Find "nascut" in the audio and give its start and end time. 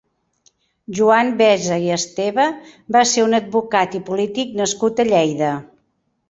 4.63-5.05